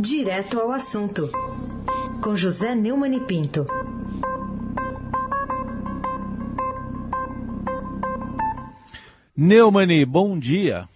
Direto 0.00 0.60
ao 0.60 0.70
assunto, 0.70 1.28
com 2.22 2.36
José 2.36 2.72
Neumann 2.72 3.16
e 3.16 3.20
Pinto. 3.20 3.66
Neumani, 9.36 10.04
bom 10.04 10.38
dia. 10.38 10.88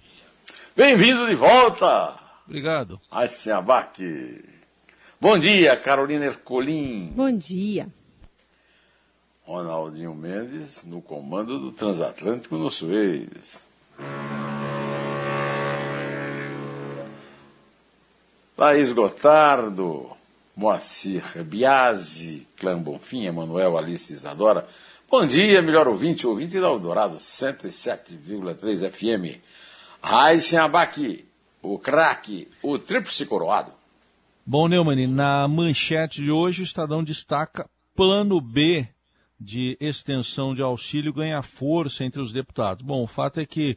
Bem-vindo 0.76 1.26
de 1.26 1.34
volta. 1.34 2.16
Obrigado. 2.46 3.00
Aysen 3.10 3.52
Abac. 3.52 4.44
Bom 5.20 5.36
dia, 5.36 5.76
Carolina 5.76 6.26
Ercolim. 6.26 7.12
Bom 7.16 7.36
dia. 7.36 7.88
Ronaldinho 9.44 10.14
Mendes 10.14 10.84
no 10.84 11.02
comando 11.02 11.58
do 11.58 11.72
Transatlântico 11.72 12.56
no 12.56 12.70
Suez. 12.70 13.64
Laís 18.56 18.92
Gotardo, 18.92 20.10
Moacir 20.54 21.42
Biasi, 21.44 22.46
Clã 22.56 22.78
Bonfim, 22.78 23.24
Emanuel 23.24 23.78
Alice 23.78 24.12
Isadora. 24.12 24.68
Bom 25.10 25.26
dia, 25.26 25.62
melhor 25.62 25.88
ouvinte, 25.88 26.26
ouvinte 26.26 26.60
da 26.60 26.68
Eldorado 26.68 27.16
107,3 27.16 28.90
FM. 28.90 29.40
Raíssen 30.02 30.58
Abac, 30.58 31.24
o 31.62 31.78
craque, 31.78 32.48
o 32.62 32.78
tríplice 32.78 33.24
coroado. 33.24 33.72
Bom, 34.44 34.68
Neumann, 34.68 35.06
na 35.06 35.48
manchete 35.48 36.20
de 36.20 36.30
hoje 36.30 36.62
o 36.62 36.64
Estadão 36.64 37.02
destaca 37.02 37.68
plano 37.94 38.40
B 38.40 38.86
de 39.40 39.76
extensão 39.80 40.54
de 40.54 40.62
auxílio 40.62 41.12
ganha 41.12 41.42
força 41.42 42.04
entre 42.04 42.20
os 42.20 42.32
deputados. 42.32 42.84
Bom, 42.84 43.02
o 43.02 43.06
fato 43.06 43.40
é 43.40 43.46
que 43.46 43.76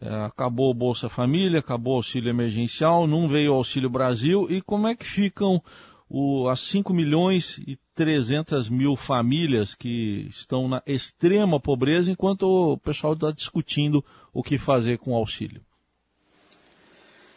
acabou 0.00 0.70
o 0.70 0.74
Bolsa 0.74 1.08
Família, 1.08 1.60
acabou 1.60 1.94
o 1.94 1.96
auxílio 1.96 2.30
emergencial, 2.30 3.06
não 3.06 3.28
veio 3.28 3.52
o 3.52 3.56
Auxílio 3.56 3.88
Brasil. 3.88 4.46
E 4.50 4.60
como 4.60 4.86
é 4.86 4.94
que 4.94 5.06
ficam 5.06 5.62
o, 6.08 6.48
as 6.48 6.60
5 6.60 6.92
milhões 6.92 7.58
e 7.58 7.78
300 7.94 8.68
mil 8.68 8.94
famílias 8.94 9.74
que 9.74 10.28
estão 10.30 10.68
na 10.68 10.82
extrema 10.86 11.58
pobreza, 11.58 12.10
enquanto 12.10 12.42
o 12.44 12.78
pessoal 12.78 13.14
está 13.14 13.30
discutindo 13.30 14.04
o 14.32 14.42
que 14.42 14.58
fazer 14.58 14.98
com 14.98 15.12
o 15.12 15.16
auxílio? 15.16 15.62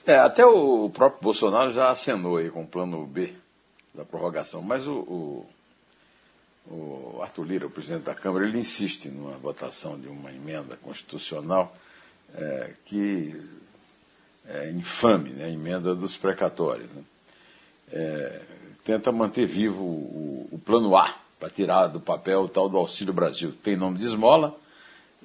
É, 0.06 0.18
até 0.18 0.46
o 0.46 0.90
próprio 0.90 1.22
Bolsonaro 1.22 1.72
já 1.72 1.90
acenou 1.90 2.38
aí 2.38 2.50
com 2.50 2.64
o 2.64 2.68
plano 2.68 3.06
B 3.06 3.34
da 3.94 4.04
prorrogação, 4.04 4.62
mas 4.62 4.88
o, 4.88 4.94
o, 4.94 5.46
o 6.68 7.22
Arthur 7.22 7.44
Lira, 7.44 7.68
o 7.68 7.72
presidente 7.72 8.04
da 8.04 8.16
Câmara, 8.16 8.46
ele 8.46 8.60
insiste 8.60 9.08
numa 9.10 9.38
votação 9.38 10.00
de 10.00 10.08
uma 10.08 10.32
emenda 10.32 10.76
constitucional 10.78 11.76
é, 12.34 12.74
que 12.86 13.36
é 14.46 14.72
infame, 14.72 15.30
né, 15.32 15.46
a 15.46 15.50
emenda 15.50 15.94
dos 15.94 16.18
precatórios. 16.18 16.90
Né? 16.92 17.04
É, 17.92 18.42
tenta 18.84 19.12
manter 19.12 19.46
vivo 19.46 19.84
o, 19.84 20.50
o 20.52 20.60
plano 20.60 20.96
A, 20.96 21.16
para 21.40 21.50
tirar 21.50 21.88
do 21.88 22.00
papel 22.00 22.42
o 22.42 22.50
tal 22.50 22.68
do 22.68 22.78
Auxílio 22.78 23.14
Brasil. 23.14 23.54
Tem 23.64 23.78
nome 23.78 23.98
de 23.98 24.06
esmola 24.06 24.58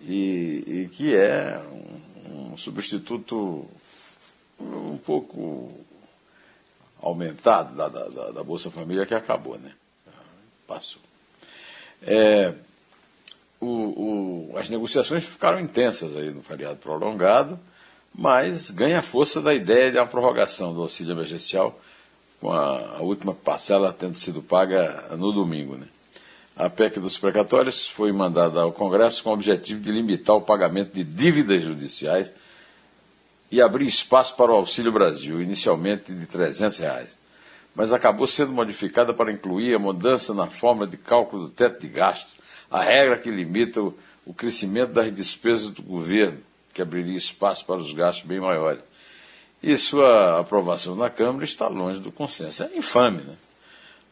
e, 0.01 0.65
e 0.67 0.89
que 0.93 1.15
é 1.15 1.61
um, 2.29 2.53
um, 2.53 2.57
substituto 2.57 3.67
um 4.61 4.99
pouco 4.99 5.73
aumentado 7.01 7.75
da, 7.75 7.89
da, 7.89 8.31
da, 8.31 8.45
Bolsa 8.45 8.71
Família 8.71 9.05
que 9.07 9.15
acabou, 9.15 9.59
né? 9.59 9.73
Passou. 10.67 11.03
É, 12.01 12.55
o, 13.61 14.51
o, 14.53 14.59
as 14.59 14.69
negociações 14.69 15.25
ficaram 15.25 15.61
intensas 15.61 16.17
aí 16.17 16.31
no 16.31 16.43
feriado 16.43 16.77
prolongado, 16.77 17.59
mas 18.15 18.71
ganha 18.71 19.03
força 19.03 19.41
da 19.41 19.55
ideia 19.55 19.91
de 19.91 19.99
uma 19.99 20.07
prorrogação 20.07 20.73
do 20.73 20.83
auxílio 20.83 21.13
emergencial, 21.13 21.79
com 22.41 22.53
a, 22.53 22.99
a 22.99 23.03
última 23.03 23.35
parcela 23.35 23.93
tendo 23.93 24.17
sido 24.17 24.43
paga 24.43 25.17
no 25.17 25.33
domingo. 25.33 25.77
Né? 25.77 25.87
A 26.57 26.71
PEC 26.71 27.01
dos 27.01 27.19
precatórios 27.19 27.89
foi 27.89 28.13
mandada 28.13 28.61
ao 28.61 28.73
Congresso 28.73 29.25
com 29.25 29.31
o 29.31 29.35
objetivo 29.35 29.81
de 29.81 29.91
limitar 29.91 30.37
o 30.37 30.43
pagamento 30.43 30.93
de 30.93 31.03
dívidas 31.03 31.63
judiciais 31.63 32.33
e 33.51 33.61
abrir 33.61 33.87
espaço 33.87 34.37
para 34.37 34.53
o 34.53 34.57
Auxílio 34.57 34.93
Brasil, 34.93 35.41
inicialmente 35.41 36.13
de 36.13 36.27
300 36.27 36.79
reais, 36.79 37.19
mas 37.75 37.93
acabou 37.93 38.27
sendo 38.27 38.53
modificada 38.53 39.13
para 39.13 39.33
incluir 39.33 39.75
a 39.75 39.79
mudança 39.79 40.33
na 40.33 40.47
forma 40.47 40.87
de 40.87 40.97
cálculo 40.97 41.45
do 41.45 41.51
teto 41.51 41.81
de 41.81 41.89
gastos 41.89 42.37
a 42.75 42.83
regra 42.83 43.17
que 43.17 43.31
limita 43.31 43.81
o, 43.81 43.95
o 44.27 44.35
crescimento 44.35 44.93
das 44.93 45.15
despesas 45.15 45.71
do 45.71 45.81
governo, 45.81 46.39
que 46.73 46.83
abriria 46.83 47.17
espaço 47.17 47.65
para 47.65 47.77
os 47.77 47.93
gastos 47.93 48.27
bem 48.27 48.41
maiores. 48.41 48.83
E 49.63 49.79
sua 49.79 50.41
aprovação 50.41 50.97
na 50.97 51.09
Câmara 51.09 51.45
está 51.45 51.69
longe 51.69 52.01
do 52.01 52.11
consenso. 52.11 52.65
É 52.65 52.77
infame, 52.77 53.23
né? 53.23 53.37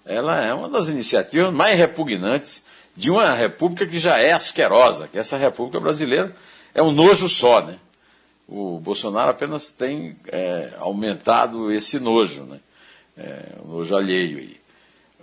Ela 0.05 0.41
é 0.41 0.55
uma 0.55 0.69
das 0.69 0.89
iniciativas 0.89 1.53
mais 1.53 1.77
repugnantes 1.77 2.65
de 2.95 3.11
uma 3.11 3.35
república 3.35 3.85
que 3.85 3.99
já 3.99 4.21
é 4.21 4.31
asquerosa, 4.31 5.09
que 5.09 5.19
essa 5.19 5.37
república 5.37 5.81
brasileira 5.81 6.33
é 6.73 6.81
um 6.81 6.93
nojo 6.93 7.29
só, 7.29 7.61
né? 7.63 7.81
O 8.47 8.79
Bolsonaro 8.79 9.31
apenas 9.31 9.71
tem 9.71 10.17
é, 10.29 10.75
aumentado 10.79 11.73
esse 11.73 11.99
nojo, 11.99 12.45
né? 12.45 12.61
É, 13.17 13.57
o 13.65 13.67
nojo 13.67 13.97
alheio 13.97 14.39
aí. 14.39 14.61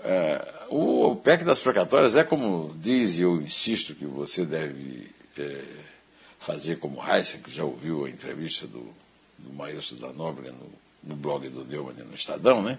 É, 0.03 0.58
o 0.69 1.15
PEC 1.15 1.43
das 1.43 1.59
precatórias 1.59 2.15
é 2.15 2.23
como 2.23 2.73
diz, 2.77 3.17
e 3.17 3.21
eu 3.21 3.41
insisto 3.41 3.95
que 3.95 4.05
você 4.05 4.45
deve 4.45 5.09
é, 5.37 5.63
fazer 6.39 6.79
como 6.79 7.03
Heisen, 7.03 7.41
que 7.41 7.51
já 7.51 7.63
ouviu 7.63 8.05
a 8.05 8.09
entrevista 8.09 8.67
do, 8.67 8.85
do 9.37 9.53
Maestro 9.53 9.97
da 9.97 10.13
Nóbrega 10.13 10.51
no, 10.51 10.71
no 11.03 11.15
blog 11.15 11.47
do 11.49 11.65
Neumann 11.65 11.95
no 12.05 12.15
Estadão, 12.15 12.61
né? 12.61 12.77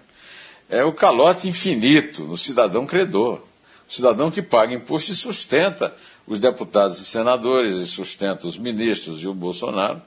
É 0.69 0.83
o 0.83 0.93
calote 0.93 1.47
infinito 1.47 2.23
no 2.23 2.37
cidadão 2.37 2.85
credor. 2.85 3.43
O 3.87 3.91
cidadão 3.91 4.31
que 4.31 4.41
paga 4.41 4.73
imposto 4.73 5.11
e 5.11 5.15
sustenta 5.15 5.93
os 6.25 6.39
deputados 6.39 6.99
e 6.99 7.05
senadores, 7.05 7.75
e 7.77 7.87
sustenta 7.87 8.47
os 8.47 8.57
ministros 8.57 9.21
e 9.21 9.27
o 9.27 9.33
Bolsonaro. 9.33 10.01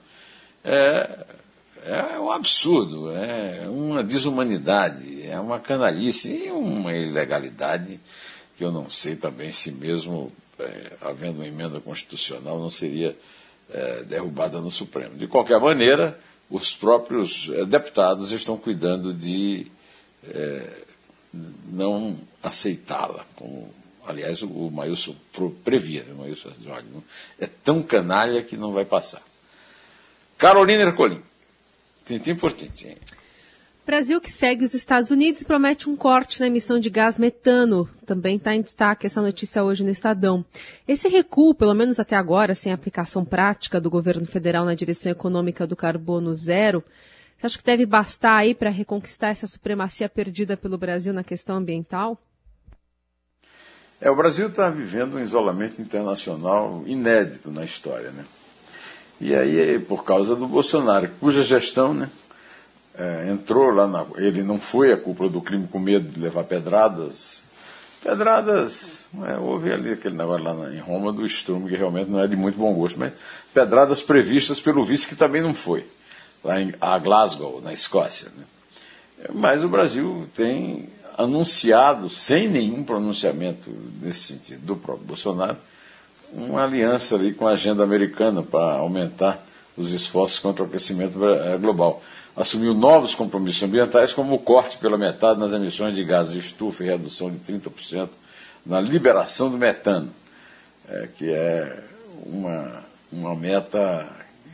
É, 0.64 1.26
é 1.84 2.18
um 2.18 2.30
absurdo, 2.30 3.10
é 3.10 3.68
uma 3.68 4.02
desumanidade, 4.02 5.06
é 5.26 5.38
uma 5.38 5.60
canalice 5.60 6.46
e 6.46 6.50
uma 6.50 6.92
ilegalidade 6.92 8.00
que 8.56 8.64
eu 8.64 8.70
não 8.70 8.88
sei 8.88 9.16
também 9.16 9.50
se 9.50 9.72
mesmo 9.72 10.30
é, 10.58 10.92
havendo 11.00 11.36
uma 11.36 11.46
emenda 11.46 11.80
constitucional 11.80 12.58
não 12.58 12.70
seria 12.70 13.16
é, 13.70 14.02
derrubada 14.04 14.60
no 14.60 14.70
Supremo. 14.70 15.16
De 15.16 15.26
qualquer 15.26 15.60
maneira, 15.60 16.18
os 16.48 16.74
próprios 16.74 17.50
é, 17.52 17.64
deputados 17.64 18.30
estão 18.32 18.56
cuidando 18.56 19.12
de 19.12 19.66
é, 20.28 20.84
não 21.68 22.18
aceitá-la, 22.42 23.24
como 23.34 23.72
aliás 24.06 24.42
o, 24.42 24.48
o 24.48 24.70
Maílson 24.70 25.16
previa, 25.64 26.04
né? 26.04 26.12
o 26.12 26.18
Maílson 26.18 26.52
é 27.38 27.46
tão 27.46 27.82
canalha 27.82 28.42
que 28.42 28.56
não 28.56 28.72
vai 28.72 28.84
passar. 28.84 29.22
Carolina 30.38 30.82
Ercolim. 30.82 31.22
Tintim 32.04 32.34
por 32.34 32.52
tintim. 32.52 32.96
Brasil 33.86 34.18
que 34.18 34.30
segue 34.30 34.64
os 34.64 34.72
Estados 34.72 35.10
Unidos 35.10 35.42
promete 35.42 35.90
um 35.90 35.96
corte 35.96 36.40
na 36.40 36.46
emissão 36.46 36.78
de 36.78 36.88
gás 36.88 37.18
metano. 37.18 37.86
Também 38.06 38.36
está 38.36 38.54
em 38.54 38.62
destaque 38.62 39.06
essa 39.06 39.20
notícia 39.20 39.62
hoje 39.62 39.84
no 39.84 39.90
Estadão. 39.90 40.42
Esse 40.88 41.06
recuo, 41.06 41.54
pelo 41.54 41.74
menos 41.74 42.00
até 42.00 42.16
agora, 42.16 42.54
sem 42.54 42.72
aplicação 42.72 43.26
prática 43.26 43.78
do 43.78 43.90
governo 43.90 44.24
federal 44.24 44.64
na 44.64 44.74
direção 44.74 45.12
econômica 45.12 45.66
do 45.66 45.76
carbono 45.76 46.32
zero, 46.32 46.82
você 47.36 47.46
acha 47.46 47.58
que 47.58 47.64
deve 47.64 47.84
bastar 47.84 48.38
aí 48.38 48.54
para 48.54 48.70
reconquistar 48.70 49.28
essa 49.28 49.46
supremacia 49.46 50.08
perdida 50.08 50.56
pelo 50.56 50.78
Brasil 50.78 51.12
na 51.12 51.22
questão 51.22 51.56
ambiental? 51.56 52.18
É, 54.00 54.10
o 54.10 54.16
Brasil 54.16 54.48
está 54.48 54.70
vivendo 54.70 55.16
um 55.16 55.20
isolamento 55.20 55.82
internacional 55.82 56.82
inédito 56.86 57.50
na 57.50 57.64
história, 57.64 58.10
né? 58.10 58.24
E 59.20 59.34
aí, 59.34 59.78
por 59.78 60.04
causa 60.04 60.34
do 60.34 60.46
Bolsonaro, 60.46 61.10
cuja 61.20 61.42
gestão 61.42 61.94
né, 61.94 62.10
é, 62.96 63.28
entrou 63.30 63.70
lá 63.70 63.86
na. 63.86 64.06
Ele 64.16 64.42
não 64.42 64.60
foi 64.60 64.92
a 64.92 64.96
culpa 64.96 65.28
do 65.28 65.40
crime 65.40 65.66
com 65.66 65.78
medo 65.78 66.08
de 66.08 66.20
levar 66.20 66.44
pedradas. 66.44 67.42
Pedradas. 68.02 69.04
É, 69.26 69.36
houve 69.38 69.72
ali 69.72 69.92
aquele 69.92 70.16
negócio 70.16 70.44
lá 70.44 70.72
em 70.72 70.78
Roma 70.78 71.12
do 71.12 71.24
estrume, 71.24 71.70
que 71.70 71.76
realmente 71.76 72.10
não 72.10 72.20
é 72.20 72.26
de 72.26 72.36
muito 72.36 72.58
bom 72.58 72.72
gosto, 72.74 72.98
mas 72.98 73.12
pedradas 73.52 74.02
previstas 74.02 74.60
pelo 74.60 74.84
vice, 74.84 75.08
que 75.08 75.16
também 75.16 75.42
não 75.42 75.54
foi, 75.54 75.86
lá 76.42 76.60
em 76.60 76.74
a 76.80 76.98
Glasgow, 76.98 77.60
na 77.62 77.72
Escócia. 77.72 78.28
Né? 78.36 78.44
Mas 79.32 79.64
o 79.64 79.68
Brasil 79.68 80.28
tem 80.34 80.88
anunciado, 81.16 82.08
sem 82.08 82.48
nenhum 82.48 82.82
pronunciamento 82.82 83.70
nesse 84.00 84.34
sentido, 84.34 84.66
do 84.66 84.76
próprio 84.76 85.06
Bolsonaro, 85.06 85.56
uma 86.32 86.64
aliança 86.64 87.14
ali 87.14 87.32
com 87.32 87.46
a 87.46 87.52
agenda 87.52 87.84
americana 87.84 88.42
para 88.42 88.74
aumentar 88.74 89.44
os 89.76 89.92
esforços 89.92 90.40
contra 90.40 90.64
o 90.64 90.66
aquecimento 90.66 91.24
eh, 91.24 91.56
global. 91.58 92.02
Assumiu 92.36 92.74
novos 92.74 93.14
compromissos 93.14 93.62
ambientais, 93.62 94.12
como 94.12 94.34
o 94.34 94.38
corte 94.38 94.76
pela 94.78 94.98
metade 94.98 95.38
nas 95.38 95.52
emissões 95.52 95.94
de 95.94 96.02
gases 96.02 96.32
de 96.32 96.40
estufa 96.40 96.82
e 96.82 96.86
redução 96.88 97.30
de 97.30 97.38
30% 97.38 98.08
na 98.66 98.80
liberação 98.80 99.50
do 99.50 99.56
metano, 99.56 100.12
é, 100.88 101.08
que 101.16 101.30
é 101.30 101.84
uma, 102.26 102.84
uma 103.12 103.34
meta 103.36 104.08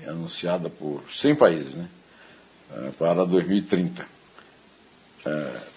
anunciada 0.06 0.68
por 0.68 1.02
100 1.10 1.34
países 1.36 1.76
né, 1.76 1.88
é, 2.76 2.90
para 2.98 3.24
2030. 3.24 4.04
é, 5.24 5.70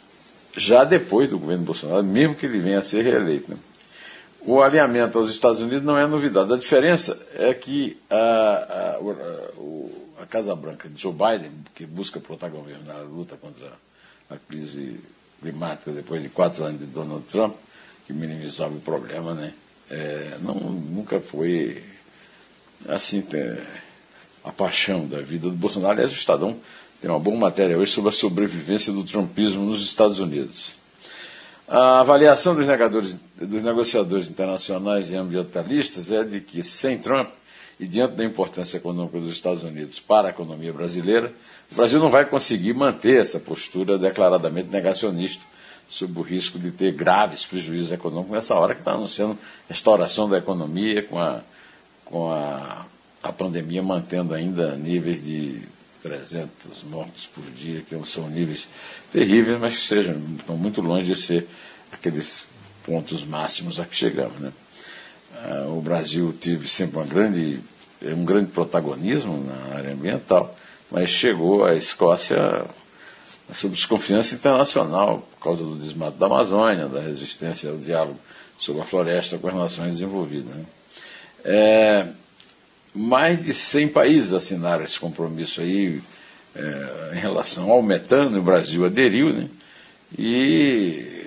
já 0.56 0.84
depois 0.84 1.30
do 1.30 1.40
governo 1.40 1.64
Bolsonaro, 1.64 2.04
mesmo 2.04 2.36
que 2.36 2.46
ele 2.46 2.60
venha 2.60 2.80
a 2.80 2.84
ser 2.84 3.04
reeleito. 3.04 3.50
Né? 3.50 3.58
O 4.42 4.62
alinhamento 4.62 5.18
aos 5.18 5.30
Estados 5.30 5.60
Unidos 5.60 5.84
não 5.84 5.98
é 5.98 6.06
novidade. 6.06 6.54
A 6.54 6.58
diferença 6.58 7.26
é 7.34 7.54
que 7.54 7.98
a, 8.10 8.16
a, 8.16 8.98
a, 8.98 10.13
a 10.24 10.26
Casa 10.26 10.56
Branca 10.56 10.90
de 10.90 11.00
Joe 11.00 11.14
Biden, 11.14 11.52
que 11.76 11.86
busca 11.86 12.20
protagonismo 12.20 12.84
na 12.86 12.98
luta 13.00 13.36
contra 13.36 13.72
a 14.30 14.38
crise 14.38 15.00
climática 15.42 15.92
depois 15.92 16.22
de 16.24 16.30
quatro 16.30 16.64
anos 16.64 16.80
de 16.80 16.86
Donald 16.86 17.26
Trump, 17.26 17.56
que 18.08 18.14
minimizava 18.14 18.74
o 18.74 18.80
problema, 18.80 19.34
né? 19.34 19.54
É, 19.90 20.38
não, 20.42 20.56
nunca 20.56 21.20
foi 21.20 21.84
assim 22.88 23.24
a 24.44 24.52
paixão 24.52 25.06
da 25.06 25.22
vida 25.22 25.50
do 25.50 25.56
Bolsonaro. 25.56 25.94
Aliás, 25.94 26.12
o 26.12 26.16
Estadão 26.16 26.58
tem 27.02 27.12
uma 27.12 27.20
boa 27.20 27.38
matéria 27.38 27.78
hoje 27.78 27.92
sobre 27.92 28.10
a 28.10 28.14
sobrevivência 28.14 28.94
do 28.94 29.04
trumpismo 29.04 29.66
nos 29.66 29.84
Estados 29.84 30.20
Unidos. 30.20 30.78
A 31.68 32.00
avaliação 32.00 32.56
dos, 32.56 33.16
dos 33.36 33.62
negociadores 33.62 34.30
internacionais 34.30 35.12
e 35.12 35.16
ambientalistas 35.16 36.12
é 36.12 36.24
de 36.24 36.40
que, 36.40 36.64
sem 36.64 36.98
Trump 36.98 37.30
e 37.80 37.88
diante 37.88 38.16
da 38.16 38.24
importância 38.24 38.78
econômica 38.78 39.20
dos 39.20 39.34
Estados 39.34 39.64
Unidos 39.64 40.00
para 40.00 40.28
a 40.28 40.32
economia 40.32 40.72
brasileira, 40.72 41.34
o 41.72 41.76
Brasil 41.76 42.00
não 42.00 42.10
vai 42.10 42.26
conseguir 42.26 42.74
manter 42.74 43.20
essa 43.20 43.40
postura 43.40 43.98
declaradamente 43.98 44.70
negacionista, 44.70 45.44
sob 45.88 46.20
o 46.20 46.22
risco 46.22 46.58
de 46.58 46.72
ter 46.72 46.94
graves 46.94 47.46
prejuízos 47.46 47.92
econômicos 47.92 48.34
nessa 48.34 48.56
hora 48.56 48.74
que 48.74 48.82
está 48.82 48.94
anunciando 48.94 49.38
restauração 49.68 50.30
da 50.30 50.38
economia 50.38 51.04
com 51.04 51.20
a, 51.20 51.42
com 52.06 52.32
a, 52.32 52.86
a 53.22 53.34
pandemia 53.34 53.84
mantendo 53.84 54.34
ainda 54.34 54.76
níveis 54.76 55.24
de 55.24 55.62
300 56.02 56.84
mortos 56.84 57.26
por 57.34 57.44
dia, 57.52 57.82
que 57.82 57.98
são 58.06 58.30
níveis 58.30 58.68
terríveis, 59.12 59.60
mas 59.60 59.76
que 59.76 59.82
sejam, 59.82 60.22
estão 60.38 60.58
muito 60.58 60.82
longe 60.82 61.08
de 61.08 61.16
ser 61.16 61.48
aqueles 61.92 62.46
pontos 62.86 63.24
máximos 63.24 63.80
a 63.80 63.86
que 63.86 63.96
chegamos. 63.96 64.38
Né? 64.40 64.52
Ah, 65.36 65.66
o 65.68 65.82
Brasil 65.82 66.34
teve 66.40 66.68
sempre 66.68 66.98
uma 66.98 67.06
grande, 67.06 67.60
um 68.02 68.24
grande 68.24 68.52
protagonismo 68.52 69.44
na 69.44 69.78
área 69.78 69.94
ambiental, 69.94 70.56
mas 70.92 71.10
chegou 71.10 71.66
a 71.66 71.76
Escócia 71.76 72.66
sob 73.52 73.76
desconfiança 73.76 74.36
internacional 74.36 75.28
por 75.32 75.44
causa 75.44 75.64
do 75.64 75.76
desmato 75.76 76.18
da 76.18 76.26
Amazônia, 76.26 76.88
da 76.88 77.02
resistência 77.02 77.70
ao 77.70 77.78
diálogo 77.78 78.20
sobre 78.58 78.82
a 78.82 78.86
floresta 78.86 79.38
com 79.38 79.48
as 79.50 79.56
nações 79.56 79.94
desenvolvidas. 79.94 80.56
Né? 80.56 80.66
É, 81.44 82.08
mais 82.94 83.44
de 83.44 83.54
100 83.54 83.90
países 83.90 84.34
assinaram 84.34 84.84
esse 84.84 85.00
compromisso 85.00 85.62
aí 85.62 86.02
é, 86.56 87.12
em 87.16 87.20
relação 87.20 87.72
ao 87.72 87.82
metano, 87.82 88.38
o 88.38 88.44
Brasil 88.44 88.86
aderiu, 88.86 89.34
né? 89.34 89.50
E 90.18 91.23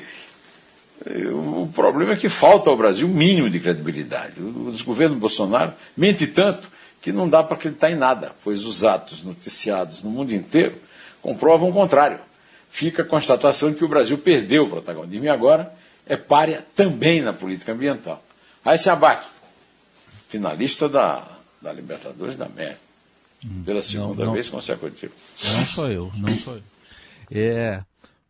o 1.32 1.70
problema 1.73 2.12
é 2.12 2.17
que 2.17 2.29
falta 2.29 2.70
ao 2.70 2.76
Brasil 2.76 3.06
o 3.06 3.11
mínimo 3.11 3.49
de 3.49 3.61
credibilidade. 3.61 4.41
O 4.41 4.70
desgoverno 4.70 5.17
Bolsonaro 5.17 5.73
mente 5.97 6.26
tanto 6.26 6.69
que 7.00 7.12
não 7.12 7.29
dá 7.29 7.44
para 7.44 7.56
acreditar 7.56 7.91
em 7.91 7.97
nada, 7.97 8.32
pois 8.43 8.64
os 8.64 8.85
atos 8.85 9.23
noticiados 9.23 10.03
no 10.03 10.11
mundo 10.11 10.35
inteiro 10.35 10.76
comprovam 11.23 11.70
o 11.70 11.73
contrário. 11.73 12.19
Fica 12.70 13.03
a 13.03 13.06
constatação 13.06 13.70
de 13.70 13.76
que 13.76 13.85
o 13.85 13.88
Brasil 13.88 14.19
perdeu 14.19 14.64
o 14.64 14.69
protagonismo 14.69 15.25
e 15.25 15.29
agora 15.29 15.73
é 16.06 16.17
párea 16.17 16.64
também 16.75 17.23
na 17.23 17.32
política 17.32 17.73
ambiental. 17.73 18.23
Aí 18.64 18.76
se 18.76 18.91
abaque, 18.91 19.29
finalista 20.29 20.88
da 20.88 21.37
da 21.61 21.73
Libertadores 21.73 22.37
da 22.37 22.47
América. 22.47 22.79
Hum, 23.44 23.62
pela 23.64 23.82
segunda 23.82 24.20
não, 24.20 24.26
não, 24.26 24.32
vez 24.32 24.49
consecutiva. 24.49 25.12
Não 25.53 25.67
sou 25.67 25.91
eu, 25.91 26.12
não 26.17 26.37
sou 26.38 26.55
eu. 26.55 26.62
É, 27.31 27.82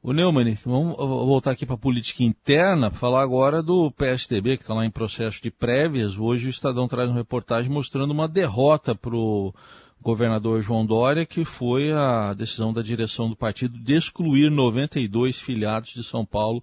o 0.06 0.12
Neumann, 0.12 0.56
vamos 0.64 0.96
voltar 0.96 1.50
aqui 1.50 1.66
para 1.66 1.74
a 1.74 1.78
política 1.78 2.22
interna, 2.22 2.92
falar 2.92 3.22
agora 3.22 3.60
do 3.60 3.90
PSDB, 3.90 4.56
que 4.56 4.62
está 4.62 4.72
lá 4.72 4.86
em 4.86 4.90
processo 4.90 5.42
de 5.42 5.50
prévias. 5.50 6.16
Hoje 6.16 6.46
o 6.46 6.48
Estadão 6.48 6.86
traz 6.86 7.08
uma 7.08 7.18
reportagem 7.18 7.68
mostrando 7.68 8.12
uma 8.12 8.28
derrota 8.28 8.94
para 8.94 9.16
o 9.16 9.52
governador 10.00 10.62
João 10.62 10.86
Dória, 10.86 11.26
que 11.26 11.44
foi 11.44 11.90
a 11.90 12.32
decisão 12.34 12.72
da 12.72 12.82
direção 12.82 13.28
do 13.28 13.34
partido 13.34 13.76
de 13.80 13.96
excluir 13.96 14.48
92 14.48 15.40
filiados 15.40 15.90
de 15.90 16.04
São 16.04 16.24
Paulo 16.24 16.62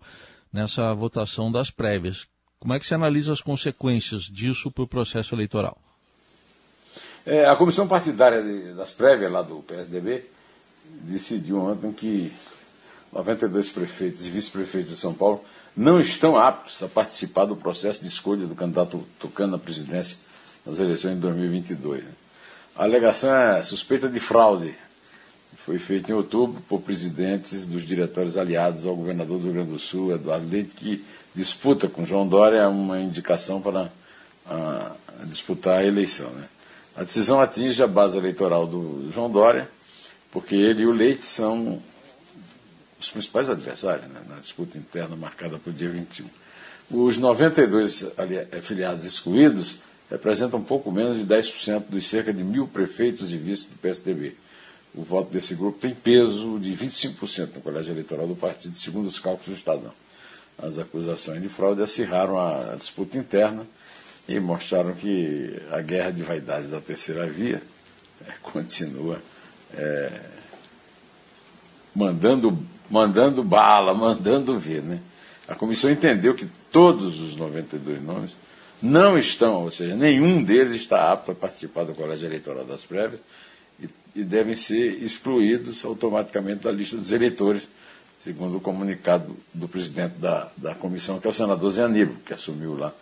nessa 0.53 0.93
votação 0.93 1.51
das 1.51 1.69
prévias. 1.69 2.25
Como 2.61 2.73
é 2.73 2.79
que 2.79 2.87
você 2.87 2.95
analisa 2.95 3.33
as 3.33 3.41
consequências 3.41 4.21
disso 4.21 4.71
para 4.71 4.85
o 4.85 4.87
processo 4.87 5.35
eleitoral? 5.35 5.77
É, 7.25 7.45
a 7.45 7.57
comissão 7.57 7.89
partidária 7.89 8.41
de, 8.41 8.73
das 8.73 8.93
prévias 8.93 9.29
lá 9.29 9.41
do 9.41 9.57
PSDB 9.57 10.29
decidiu 11.01 11.59
ontem 11.59 11.91
que 11.91 12.31
92 13.13 13.69
prefeitos 13.69 14.25
e 14.25 14.29
vice-prefeitos 14.29 14.89
de 14.89 14.97
São 14.97 15.13
Paulo 15.13 15.43
não 15.75 15.99
estão 15.99 16.37
aptos 16.37 16.81
a 16.81 16.87
participar 16.87 17.45
do 17.45 17.55
processo 17.55 18.01
de 18.01 18.07
escolha 18.07 18.45
do 18.45 18.55
candidato 18.55 19.03
Tucano 19.19 19.55
à 19.55 19.59
presidência 19.59 20.17
nas 20.65 20.79
eleições 20.79 21.15
de 21.15 21.21
2022. 21.21 22.03
Né? 22.03 22.11
A 22.75 22.83
alegação 22.83 23.33
é 23.33 23.63
suspeita 23.63 24.09
de 24.09 24.19
fraude. 24.19 24.75
Foi 25.57 25.77
feita 25.79 26.11
em 26.11 26.15
outubro 26.15 26.61
por 26.67 26.81
presidentes 26.81 27.67
dos 27.67 27.85
diretórios 27.85 28.37
aliados 28.37 28.85
ao 28.85 28.95
governador 28.95 29.37
do 29.37 29.45
Rio 29.45 29.53
Grande 29.53 29.69
do 29.69 29.79
Sul, 29.79 30.11
Eduardo 30.11 30.49
Leite, 30.49 30.73
que 30.75 31.05
disputa 31.35 31.87
com 31.87 32.05
João 32.05 32.27
Dória 32.27 32.67
uma 32.67 32.99
indicação 32.99 33.61
para 33.61 33.91
a, 34.45 34.91
a 35.21 35.25
disputar 35.25 35.79
a 35.79 35.85
eleição. 35.85 36.29
Né? 36.31 36.45
A 36.95 37.03
decisão 37.03 37.39
atinge 37.39 37.81
a 37.81 37.87
base 37.87 38.17
eleitoral 38.17 38.67
do 38.67 39.09
João 39.11 39.29
Dória, 39.29 39.69
porque 40.31 40.55
ele 40.55 40.83
e 40.83 40.87
o 40.87 40.91
Leite 40.91 41.25
são 41.25 41.81
os 43.03 43.11
principais 43.11 43.49
adversários 43.49 44.07
né, 44.07 44.21
na 44.29 44.37
disputa 44.37 44.77
interna 44.77 45.15
marcada 45.15 45.59
para 45.59 45.69
o 45.69 45.73
dia 45.73 45.89
21. 45.89 46.25
Os 46.89 47.17
92 47.17 48.11
afiliados 48.57 49.03
excluídos 49.03 49.77
representam 50.09 50.61
pouco 50.61 50.91
menos 50.91 51.17
de 51.17 51.25
10% 51.25 51.85
dos 51.89 52.07
cerca 52.07 52.33
de 52.33 52.43
mil 52.43 52.67
prefeitos 52.67 53.31
e 53.31 53.37
vices 53.37 53.65
do 53.65 53.77
PSDB. 53.77 54.35
O 54.95 55.03
voto 55.03 55.31
desse 55.31 55.55
grupo 55.55 55.79
tem 55.79 55.93
peso 55.93 56.59
de 56.59 56.71
25% 56.71 57.55
no 57.55 57.61
colégio 57.61 57.93
eleitoral 57.93 58.27
do 58.27 58.35
partido, 58.35 58.77
segundo 58.77 59.07
os 59.07 59.19
cálculos 59.19 59.47
do 59.47 59.53
Estadão. 59.53 59.93
As 60.57 60.77
acusações 60.77 61.41
de 61.41 61.49
fraude 61.49 61.81
acirraram 61.81 62.39
a 62.39 62.75
disputa 62.75 63.17
interna 63.17 63.65
e 64.27 64.39
mostraram 64.39 64.93
que 64.93 65.59
a 65.71 65.81
guerra 65.81 66.11
de 66.11 66.21
vaidades 66.21 66.69
da 66.69 66.79
terceira 66.79 67.25
via 67.25 67.61
é, 68.25 68.31
continua 68.41 69.19
é, 69.73 70.21
mandando, 71.95 72.57
mandando 72.93 73.43
bala, 73.43 73.91
mandando 73.91 74.55
ver. 74.59 74.83
Né? 74.83 75.01
A 75.47 75.55
comissão 75.55 75.89
entendeu 75.89 76.35
que 76.35 76.47
todos 76.71 77.19
os 77.19 77.35
92 77.35 77.99
nomes 77.99 78.37
não 78.79 79.17
estão, 79.17 79.63
ou 79.63 79.71
seja, 79.71 79.95
nenhum 79.95 80.43
deles 80.43 80.73
está 80.73 81.11
apto 81.11 81.31
a 81.31 81.35
participar 81.35 81.85
do 81.85 81.95
colégio 81.95 82.27
eleitoral 82.27 82.63
das 82.63 82.83
prévias 82.83 83.19
e, 83.81 83.89
e 84.15 84.23
devem 84.23 84.55
ser 84.55 85.01
excluídos 85.03 85.83
automaticamente 85.83 86.65
da 86.65 86.71
lista 86.71 86.95
dos 86.95 87.11
eleitores, 87.11 87.67
segundo 88.23 88.57
o 88.57 88.61
comunicado 88.61 89.35
do 89.51 89.67
presidente 89.67 90.13
da, 90.19 90.51
da 90.55 90.75
comissão, 90.75 91.19
que 91.19 91.25
é 91.25 91.31
o 91.31 91.33
senador 91.33 91.71
Zé 91.71 91.81
Aníbal, 91.81 92.17
que 92.23 92.33
assumiu 92.33 92.77
lá 92.77 92.93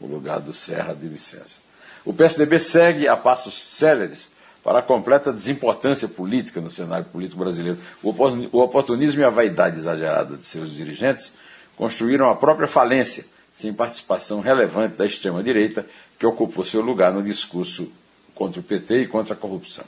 o 0.00 0.06
lugar 0.06 0.38
do 0.38 0.54
Serra 0.54 0.94
de 0.94 1.08
licença. 1.08 1.58
O 2.04 2.12
PSDB 2.12 2.60
segue 2.60 3.08
a 3.08 3.16
passos 3.16 3.54
céleres 3.54 4.28
para 4.62 4.80
a 4.80 4.82
completa 4.82 5.32
desimportância 5.32 6.06
política 6.06 6.60
no 6.60 6.68
cenário 6.68 7.06
político 7.06 7.38
brasileiro. 7.38 7.78
O 8.02 8.60
oportunismo 8.60 9.20
e 9.20 9.24
a 9.24 9.30
vaidade 9.30 9.78
exagerada 9.78 10.36
de 10.36 10.46
seus 10.46 10.74
dirigentes 10.74 11.32
construíram 11.76 12.28
a 12.28 12.36
própria 12.36 12.68
falência, 12.68 13.24
sem 13.52 13.72
participação 13.72 14.40
relevante 14.40 14.98
da 14.98 15.06
extrema-direita, 15.06 15.86
que 16.18 16.26
ocupou 16.26 16.64
seu 16.64 16.82
lugar 16.82 17.12
no 17.12 17.22
discurso 17.22 17.90
contra 18.34 18.60
o 18.60 18.62
PT 18.62 19.02
e 19.02 19.06
contra 19.06 19.34
a 19.34 19.36
corrupção. 19.36 19.84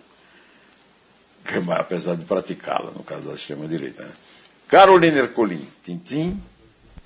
Apesar 1.79 2.17
de 2.17 2.25
praticá-la, 2.25 2.91
no 2.91 3.03
caso 3.03 3.23
da 3.23 3.35
extrema-direita. 3.35 4.05
Né? 4.05 4.11
Carolina 4.69 5.19
Ercolim, 5.19 5.67
tintim 5.85 6.41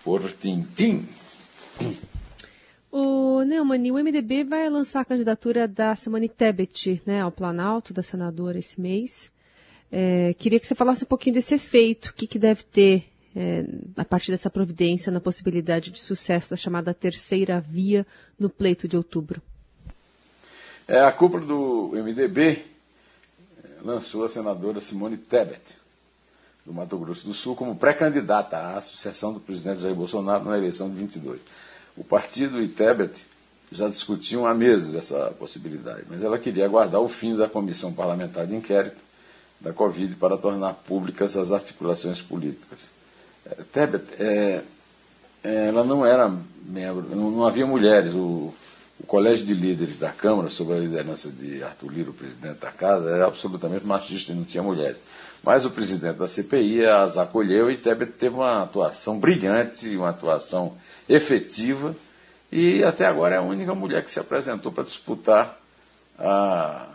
por 0.04 0.32
tintim. 0.32 1.08
O 2.98 3.42
Neumann, 3.44 3.90
o 3.90 4.02
MDB 4.02 4.42
vai 4.42 4.70
lançar 4.70 5.02
a 5.02 5.04
candidatura 5.04 5.68
da 5.68 5.94
Simone 5.94 6.30
Tebet 6.30 7.02
né, 7.04 7.20
ao 7.20 7.30
Planalto, 7.30 7.92
da 7.92 8.02
senadora, 8.02 8.58
esse 8.58 8.80
mês. 8.80 9.30
É, 9.92 10.32
queria 10.38 10.58
que 10.58 10.66
você 10.66 10.74
falasse 10.74 11.04
um 11.04 11.06
pouquinho 11.06 11.34
desse 11.34 11.54
efeito, 11.54 12.06
o 12.06 12.14
que, 12.14 12.26
que 12.26 12.38
deve 12.38 12.62
ter 12.62 13.04
é, 13.36 13.66
a 13.98 14.02
partir 14.02 14.30
dessa 14.30 14.48
providência 14.48 15.12
na 15.12 15.20
possibilidade 15.20 15.90
de 15.90 15.98
sucesso 15.98 16.48
da 16.48 16.56
chamada 16.56 16.94
terceira 16.94 17.60
via 17.60 18.06
no 18.38 18.48
pleito 18.48 18.88
de 18.88 18.96
outubro. 18.96 19.42
É, 20.88 20.98
a 20.98 21.12
cúpula 21.12 21.44
do 21.44 21.90
MDB 21.92 22.64
é, 23.62 23.68
lançou 23.82 24.24
a 24.24 24.28
senadora 24.30 24.80
Simone 24.80 25.18
Tebet, 25.18 25.60
do 26.64 26.72
Mato 26.72 26.96
Grosso 26.96 27.26
do 27.26 27.34
Sul, 27.34 27.54
como 27.54 27.76
pré-candidata 27.76 28.74
à 28.74 28.80
sucessão 28.80 29.34
do 29.34 29.40
presidente 29.40 29.82
Jair 29.82 29.94
Bolsonaro 29.94 30.46
na 30.46 30.56
eleição 30.56 30.88
de 30.88 30.96
22. 30.96 31.38
O 31.96 32.04
partido 32.04 32.62
e 32.62 32.68
Tebet 32.68 33.26
já 33.72 33.88
discutiam 33.88 34.46
há 34.46 34.54
meses 34.54 34.94
essa 34.94 35.34
possibilidade, 35.38 36.04
mas 36.08 36.22
ela 36.22 36.38
queria 36.38 36.64
aguardar 36.64 37.00
o 37.00 37.08
fim 37.08 37.36
da 37.36 37.48
comissão 37.48 37.92
parlamentar 37.92 38.46
de 38.46 38.54
inquérito 38.54 38.96
da 39.60 39.72
Covid 39.72 40.14
para 40.16 40.36
tornar 40.36 40.74
públicas 40.74 41.36
as 41.36 41.50
articulações 41.50 42.20
políticas. 42.20 42.90
É, 43.44 43.54
Tebet, 43.72 44.04
é, 44.18 44.62
é, 45.42 45.68
ela 45.68 45.84
não 45.84 46.04
era 46.04 46.32
membro, 46.64 47.06
não, 47.14 47.46
havia 47.46 47.66
mulheres. 47.66 48.14
O, 48.14 48.52
o 48.98 49.06
colégio 49.06 49.46
de 49.46 49.54
líderes 49.54 49.98
da 49.98 50.10
Câmara, 50.10 50.48
sob 50.48 50.72
a 50.72 50.78
liderança 50.78 51.30
de 51.30 51.62
Arthur 51.62 51.92
Lira, 51.92 52.10
o 52.10 52.14
presidente 52.14 52.58
da 52.58 52.70
casa, 52.70 53.10
era 53.10 53.26
absolutamente 53.26 53.86
machista 53.86 54.32
e 54.32 54.34
não 54.34 54.44
tinha 54.44 54.62
mulheres. 54.62 54.98
Mas 55.42 55.64
o 55.64 55.70
presidente 55.70 56.16
da 56.16 56.26
CPI 56.26 56.84
as 56.86 57.18
acolheu 57.18 57.70
e 57.70 57.76
Tebet 57.76 58.12
teve 58.12 58.34
uma 58.34 58.62
atuação 58.62 59.18
brilhante, 59.18 59.96
uma 59.96 60.08
atuação 60.10 60.76
efetiva, 61.08 61.94
e 62.50 62.82
até 62.84 63.06
agora 63.06 63.36
é 63.36 63.38
a 63.38 63.42
única 63.42 63.75
mulher 63.75 64.04
que 64.04 64.10
se 64.10 64.20
apresentou 64.20 64.72
para 64.72 64.84
disputar 64.84 65.58
a, 66.18 66.86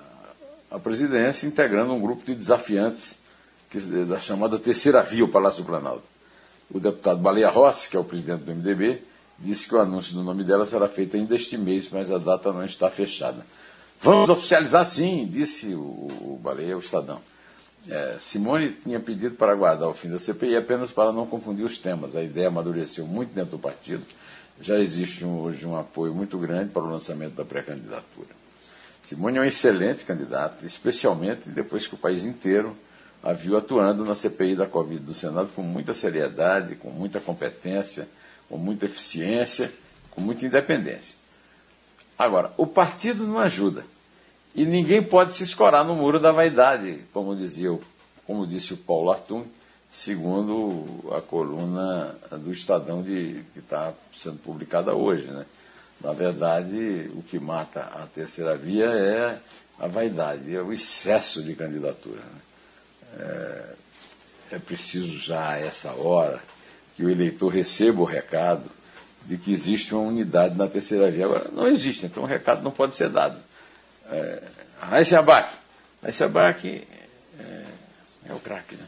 a 0.69 0.79
presidência, 0.79 1.45
integrando 1.45 1.93
um 1.93 2.01
grupo 2.01 2.25
de 2.25 2.35
desafiantes 2.35 3.21
que, 3.69 3.79
da 4.05 4.19
chamada 4.19 4.57
Terceira 4.57 5.01
Via, 5.01 5.23
o 5.23 5.27
Palácio 5.27 5.63
do 5.63 5.67
Planalto. 5.67 6.03
O 6.69 6.79
deputado 6.79 7.19
Baleia 7.19 7.49
Rossi, 7.49 7.89
que 7.89 7.97
é 7.97 7.99
o 7.99 8.03
presidente 8.03 8.43
do 8.43 8.55
MDB, 8.55 9.03
disse 9.37 9.67
que 9.67 9.75
o 9.75 9.81
anúncio 9.81 10.13
do 10.13 10.23
nome 10.23 10.43
dela 10.43 10.65
será 10.65 10.87
feito 10.87 11.17
ainda 11.17 11.35
este 11.35 11.57
mês, 11.57 11.89
mas 11.91 12.11
a 12.11 12.17
data 12.17 12.53
não 12.53 12.63
está 12.63 12.89
fechada. 12.89 13.45
Vamos 14.01 14.29
oficializar 14.29 14.85
sim, 14.85 15.27
disse 15.29 15.73
o, 15.73 15.79
o 15.79 16.39
Baleia, 16.41 16.75
o 16.75 16.79
Estadão. 16.79 17.21
É, 17.89 18.17
Simone 18.19 18.71
tinha 18.71 18.99
pedido 18.99 19.35
para 19.35 19.51
aguardar 19.51 19.89
o 19.89 19.93
fim 19.93 20.09
da 20.09 20.19
CPI 20.19 20.55
apenas 20.55 20.91
para 20.91 21.11
não 21.11 21.25
confundir 21.25 21.65
os 21.65 21.77
temas. 21.77 22.15
A 22.15 22.23
ideia 22.23 22.47
amadureceu 22.47 23.05
muito 23.05 23.33
dentro 23.33 23.51
do 23.51 23.59
partido. 23.59 24.05
Já 24.59 24.77
existe 24.77 25.25
um, 25.25 25.39
hoje 25.41 25.65
um 25.65 25.75
apoio 25.75 26.13
muito 26.13 26.37
grande 26.37 26.69
para 26.69 26.83
o 26.83 26.89
lançamento 26.89 27.33
da 27.33 27.43
pré-candidatura. 27.43 28.29
Simone 29.03 29.39
é 29.39 29.41
um 29.41 29.45
excelente 29.45 30.05
candidato, 30.05 30.65
especialmente 30.65 31.49
depois 31.49 31.87
que 31.87 31.95
o 31.95 31.97
país 31.97 32.23
inteiro 32.23 32.77
a 33.23 33.33
viu 33.33 33.57
atuando 33.57 34.05
na 34.05 34.15
CPI 34.15 34.55
da 34.55 34.67
Covid 34.67 35.03
do 35.03 35.13
Senado 35.13 35.49
com 35.55 35.61
muita 35.61 35.93
seriedade, 35.93 36.75
com 36.75 36.89
muita 36.89 37.19
competência 37.19 38.07
com 38.51 38.57
muita 38.57 38.85
eficiência, 38.85 39.71
com 40.11 40.19
muita 40.19 40.45
independência. 40.45 41.15
Agora, 42.19 42.51
o 42.57 42.67
partido 42.67 43.25
não 43.25 43.39
ajuda. 43.39 43.85
E 44.53 44.65
ninguém 44.65 45.01
pode 45.01 45.33
se 45.33 45.43
escorar 45.43 45.85
no 45.85 45.95
muro 45.95 46.19
da 46.19 46.31
vaidade, 46.31 47.03
como 47.13 47.35
dizia, 47.35 47.77
como 48.27 48.45
disse 48.45 48.73
o 48.73 48.77
Paulo 48.77 49.11
Artum, 49.11 49.45
segundo 49.89 51.11
a 51.11 51.21
coluna 51.21 52.15
do 52.31 52.51
Estadão 52.51 53.01
de, 53.01 53.43
que 53.53 53.59
está 53.59 53.93
sendo 54.13 54.37
publicada 54.37 54.93
hoje. 54.93 55.27
Né? 55.27 55.45
Na 56.01 56.13
verdade, 56.13 57.11
o 57.15 57.21
que 57.21 57.39
mata 57.39 57.81
a 57.81 58.07
terceira 58.07 58.57
via 58.57 58.85
é 58.85 59.39
a 59.79 59.87
vaidade, 59.87 60.55
é 60.55 60.61
o 60.61 60.73
excesso 60.73 61.41
de 61.41 61.55
candidatura. 61.55 62.21
Né? 62.21 62.41
É, 63.19 64.55
é 64.55 64.59
preciso 64.59 65.17
já 65.17 65.51
a 65.51 65.59
essa 65.59 65.91
hora 65.93 66.41
que 66.95 67.03
o 67.03 67.09
eleitor 67.09 67.49
receba 67.49 68.01
o 68.01 68.05
recado 68.05 68.69
de 69.25 69.37
que 69.37 69.53
existe 69.53 69.93
uma 69.93 70.07
unidade 70.07 70.57
na 70.57 70.67
terceira 70.67 71.09
via. 71.09 71.25
Agora, 71.25 71.49
não 71.53 71.67
existe, 71.67 72.05
então 72.05 72.23
o 72.23 72.25
recado 72.25 72.63
não 72.63 72.71
pode 72.71 72.95
ser 72.95 73.09
dado. 73.09 73.41
É, 74.11 74.43
Raíssa 74.79 75.19
Abac. 75.19 75.55
Raíssa 76.03 76.25
Abac 76.25 76.67
é, 77.39 77.65
é 78.27 78.33
o 78.33 78.39
craque, 78.39 78.75
né? 78.75 78.85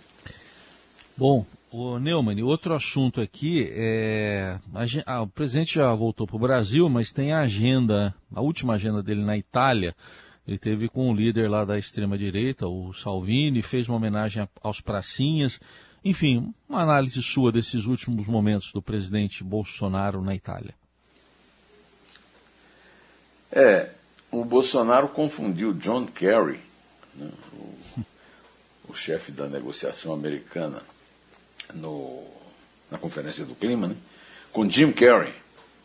Bom, 1.15 1.45
o 1.71 1.97
Neumann, 1.97 2.41
outro 2.43 2.75
assunto 2.75 3.21
aqui 3.21 3.71
é. 3.73 4.59
A, 5.05 5.21
o 5.21 5.27
presidente 5.27 5.75
já 5.75 5.93
voltou 5.95 6.27
para 6.27 6.35
o 6.35 6.39
Brasil, 6.39 6.89
mas 6.89 7.11
tem 7.11 7.31
a 7.31 7.41
agenda, 7.41 8.13
a 8.35 8.41
última 8.41 8.73
agenda 8.73 9.01
dele 9.01 9.23
na 9.23 9.37
Itália. 9.37 9.95
Ele 10.45 10.57
teve 10.57 10.89
com 10.89 11.09
o 11.09 11.15
líder 11.15 11.49
lá 11.49 11.63
da 11.63 11.79
extrema-direita, 11.79 12.67
o 12.67 12.93
Salvini, 12.93 13.61
fez 13.61 13.87
uma 13.87 13.95
homenagem 13.95 14.47
aos 14.61 14.81
pracinhas. 14.81 15.59
Enfim, 16.03 16.53
uma 16.67 16.81
análise 16.81 17.23
sua 17.23 17.49
desses 17.49 17.85
últimos 17.85 18.27
momentos 18.27 18.73
do 18.73 18.81
presidente 18.81 19.41
Bolsonaro 19.41 20.21
na 20.21 20.35
Itália. 20.35 20.75
É, 23.49 23.89
o 24.33 24.43
Bolsonaro 24.43 25.07
confundiu 25.09 25.73
John 25.73 26.07
Kerry, 26.07 26.59
né, 27.15 27.29
o, 27.53 28.01
o 28.89 28.95
chefe 28.95 29.31
da 29.31 29.47
negociação 29.47 30.11
americana, 30.11 30.81
no, 31.73 32.23
na 32.89 32.97
Conferência 32.97 33.45
do 33.45 33.53
Clima, 33.53 33.87
né, 33.87 33.95
com 34.51 34.67
Jim 34.67 34.91
Carrey, 34.91 35.33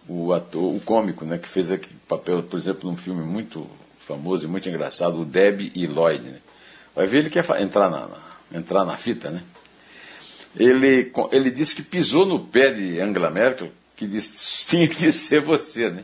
o 0.08 0.32
ator, 0.32 0.74
o 0.74 0.80
cômico, 0.80 1.26
né, 1.26 1.36
que 1.36 1.46
fez 1.46 1.70
aqui 1.70 1.92
papel, 2.08 2.42
por 2.42 2.58
exemplo, 2.58 2.90
num 2.90 2.96
filme 2.96 3.22
muito 3.22 3.68
famoso 3.98 4.46
e 4.46 4.48
muito 4.48 4.66
engraçado, 4.66 5.20
o 5.20 5.24
Debbie 5.26 5.70
e 5.74 5.86
Lloyd. 5.86 6.24
Né. 6.24 6.40
Vai 6.94 7.06
ver 7.06 7.18
ele 7.18 7.30
quer 7.30 7.44
entrar 7.60 7.90
na, 7.90 8.08
na, 8.08 8.20
entrar 8.50 8.86
na 8.86 8.96
fita, 8.96 9.30
né? 9.30 9.42
ele, 10.56 11.12
ele 11.30 11.50
disse 11.50 11.76
que 11.76 11.82
pisou 11.82 12.24
no 12.24 12.40
pé 12.46 12.70
de 12.70 12.98
Angela 12.98 13.30
Merkel, 13.30 13.70
que 13.94 14.06
disse 14.06 14.66
tinha 14.66 14.88
que 14.88 15.12
ser 15.12 15.42
você. 15.42 15.90
Né? 15.90 16.02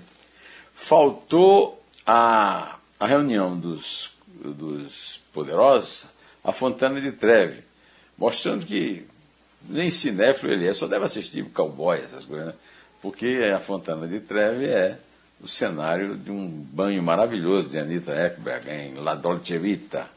Faltou 0.75 1.84
a, 2.07 2.77
a 2.99 3.07
reunião 3.07 3.59
dos, 3.59 4.13
dos 4.27 5.21
poderosos, 5.33 6.07
a 6.43 6.53
Fontana 6.53 7.01
de 7.01 7.13
Treve, 7.13 7.63
mostrando 8.17 8.67
que 8.67 9.07
nem 9.69 9.91
cinéfilo 9.91 10.53
ele 10.53 10.67
é, 10.67 10.73
só 10.75 10.87
deve 10.87 11.05
assistir 11.05 11.45
cowboy, 11.47 11.99
essas 11.99 12.25
coisas, 12.25 12.49
né? 12.49 12.55
porque 13.01 13.53
a 13.55 13.61
Fontana 13.61 14.07
de 14.07 14.21
Treve 14.21 14.67
é 14.67 14.99
o 15.41 15.49
cenário 15.49 16.17
de 16.17 16.31
um 16.31 16.49
banho 16.49 17.03
maravilhoso 17.03 17.69
de 17.69 17.79
Anita 17.79 18.13
Ekberg 18.13 18.71
em 18.71 18.95
La 18.95 19.15
Dolce 19.15 19.59
Vita, 19.59 20.09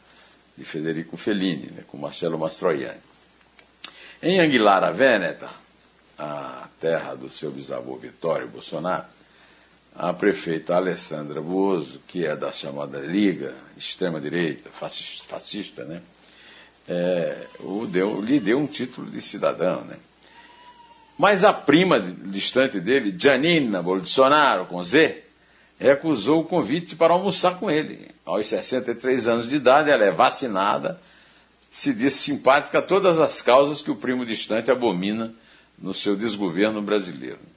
de 0.58 0.63
Federico 0.63 1.17
Fellini, 1.17 1.70
né, 1.72 1.84
com 1.88 1.98
Marcello 1.98 2.39
Mastroianni. 2.39 3.01
Em 4.22 4.39
Aguilara 4.39 4.91
Veneta, 4.91 5.50
a 6.17 6.67
terra 6.79 7.13
do 7.13 7.29
seu 7.29 7.51
bisavô 7.51 7.96
Vitório 7.98 8.48
Bolsonaro, 8.48 9.06
a 9.98 10.13
prefeita 10.13 10.75
Alessandra 10.75 11.42
Bozo, 11.42 12.00
que 12.08 12.24
é 12.24 12.36
da 12.36 12.51
chamada 12.51 13.00
Liga 13.00 13.56
Extrema-Direita, 13.75 14.70
fascista, 14.70 15.25
fascista, 15.27 15.84
né? 15.86 16.01
É, 16.88 17.48
o 17.60 17.86
deu, 17.88 18.22
lhe 18.22 18.39
deu 18.39 18.60
um 18.60 18.68
título 18.68 19.10
de 19.10 19.22
cidadão. 19.22 19.84
Né? 19.84 19.98
Mas 21.18 21.44
a 21.44 21.51
prima 21.51 22.00
distante 22.00 22.80
dele, 22.80 23.13
Janina 23.18 23.82
Bolsonaro, 23.82 24.68
com 24.68 24.82
Z, 24.84 25.24
recusou 25.80 26.42
o 26.42 26.46
convite 26.46 26.96
para 26.96 27.13
almoçar 27.13 27.60
com 27.60 27.70
ele. 27.70 28.08
Aos 28.24 28.48
63 28.48 29.27
anos 29.27 29.50
de 29.50 29.56
idade, 29.56 29.89
ela 29.89 30.06
é 30.06 30.12
vacinada 30.12 31.00
se 31.72 31.94
disse 31.94 32.20
simpática 32.20 32.80
a 32.80 32.82
todas 32.82 33.20
as 33.20 33.42
causas 33.42 33.82
que 33.82 33.92
o 33.92 33.96
primo 33.96 34.25
distante 34.25 34.72
abomina 34.72 35.34
no 35.77 35.94
seu 35.94 36.16
desgoverno 36.16 36.82
brasileiro. 36.82 37.56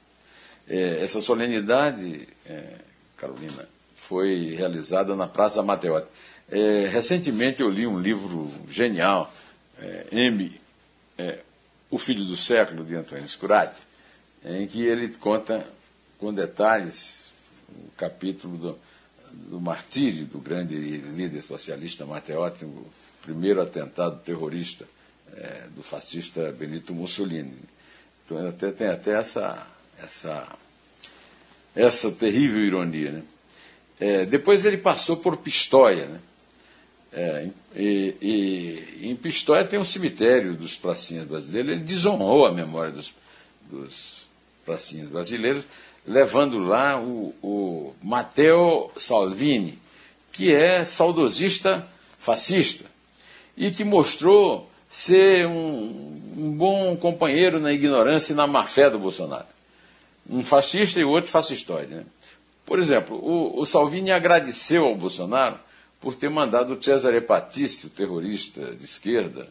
É, 0.73 1.03
essa 1.03 1.21
solenidade, 1.21 2.29
é, 2.47 2.77
Carolina, 3.17 3.69
foi 3.97 4.55
realizada 4.55 5.17
na 5.17 5.27
Praça 5.27 5.61
Mateota. 5.65 6.09
É, 6.49 6.87
recentemente 6.87 7.61
eu 7.61 7.69
li 7.69 7.89
um 7.89 7.99
livro 7.99 8.49
genial, 8.69 9.35
é, 9.81 10.07
M, 10.13 10.61
é, 11.19 11.41
O 11.91 11.99
Filho 11.99 12.25
do 12.25 12.37
Século, 12.37 12.85
de 12.85 12.95
Antônio 12.95 13.29
Scurati, 13.29 13.81
em 14.45 14.69
que 14.69 14.81
ele 14.81 15.09
conta 15.15 15.67
com 16.19 16.33
detalhes 16.33 17.27
o 17.69 17.91
capítulo 17.97 18.57
do, 18.57 18.79
do 19.33 19.61
martírio 19.61 20.25
do 20.25 20.39
grande 20.39 20.77
líder 20.77 21.43
socialista 21.43 22.07
Matteotti, 22.07 22.65
primeiro 23.23 23.61
atentado 23.61 24.21
terrorista 24.21 24.87
é, 25.37 25.67
do 25.75 25.83
fascista 25.83 26.53
Benito 26.53 26.95
Mussolini. 26.95 27.59
Então 28.25 28.49
até, 28.49 28.71
tem 28.71 28.87
até 28.87 29.19
essa, 29.19 29.67
essa, 30.03 30.49
essa 31.75 32.11
terrível 32.13 32.65
ironia. 32.65 33.13
Né? 33.13 33.23
É, 33.99 34.27
depois 34.27 34.65
ele 34.65 34.79
passou 34.79 35.17
por 35.17 35.37
Pistoia. 35.37 36.07
Né? 36.07 36.21
É, 37.13 37.49
e, 37.77 38.17
e, 38.21 39.09
em 39.09 39.17
Pistoia 39.17 39.65
tem 39.65 39.79
um 39.79 39.85
cemitério 39.85 40.55
dos 40.55 40.77
pracinhas 40.77 41.27
brasileiros. 41.27 41.71
Ele 41.71 41.81
desonrou 41.81 42.47
a 42.47 42.55
memória 42.55 42.93
dos, 42.93 43.13
dos 43.69 44.29
pracinhas 44.65 45.09
brasileiros, 45.09 45.65
levando 46.07 46.59
lá 46.59 47.01
o, 47.01 47.35
o 47.43 47.95
Matteo 48.03 48.91
Salvini, 48.97 49.79
que 50.33 50.53
é 50.53 50.85
saudosista 50.85 51.87
fascista 52.19 52.85
e 53.57 53.71
que 53.71 53.83
mostrou 53.83 54.71
ser 54.89 55.47
um, 55.47 56.21
um 56.37 56.53
bom 56.53 56.97
companheiro 56.97 57.59
na 57.61 57.73
ignorância 57.73 58.33
e 58.33 58.37
na 58.37 58.47
má-fé 58.47 58.91
do 58.91 58.99
Bolsonaro. 58.99 59.47
Um 60.31 60.45
fascista 60.45 61.01
e 61.01 61.05
o 61.05 61.11
outro 61.11 61.31
fascistoide. 61.31 61.95
Né? 61.95 62.05
Por 62.65 62.79
exemplo, 62.79 63.17
o, 63.17 63.61
o, 63.61 63.67
Salvini 63.67 64.13
agradeceu 64.13 64.85
ao 64.85 64.95
Bolsonaro 64.95 65.59
por 66.01 66.15
ter 66.15 66.31
mandado 66.31 66.75
o 66.75 66.83
Cesare 66.83 67.21
Battisti, 67.21 67.89
o 67.89 67.91
terrorista 67.91 68.75
de 68.77 68.85
esquerda 68.85 69.49